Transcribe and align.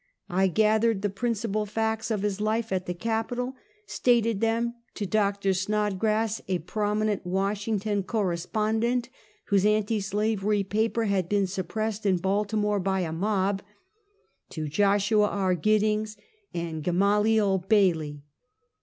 I 0.31 0.47
gathered 0.47 1.03
the 1.03 1.11
principal 1.11 1.67
facts 1.67 2.09
of 2.09 2.23
his 2.23 2.41
life 2.41 2.71
at 2.71 2.87
the 2.87 2.93
Capitol, 2.95 3.53
stated 3.85 4.41
them 4.41 4.73
to 4.95 5.05
Dr. 5.05 5.51
Suod 5.53 5.99
grass, 5.99 6.41
a 6.47 6.57
prominent 6.57 7.23
Washington 7.23 8.01
correspondent, 8.01 9.09
whose 9.49 9.63
anti 9.63 9.99
slavery 9.99 10.63
paper 10.63 11.03
had 11.05 11.29
been 11.29 11.45
suppressed 11.45 12.03
in 12.07 12.17
Baltimore 12.17 12.79
by 12.79 13.01
a 13.01 13.13
mob, 13.13 13.61
to 14.49 14.67
Joshua 14.67 15.51
E. 15.53 15.55
Giddings 15.55 16.17
and 16.51 16.83
Gamaliel 16.83 17.59
Bailey. 17.69 18.23